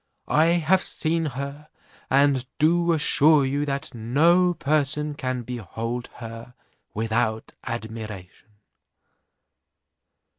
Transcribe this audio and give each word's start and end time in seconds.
I 0.27 0.45
have 0.53 0.81
seen 0.81 1.25
her, 1.27 1.69
and 2.09 2.47
do 2.57 2.91
assure 2.91 3.45
you, 3.45 3.65
that 3.67 3.93
no 3.93 4.55
person 4.55 5.13
can 5.13 5.43
behold 5.43 6.07
her 6.15 6.55
without 6.95 7.53
admiration." 7.65 8.47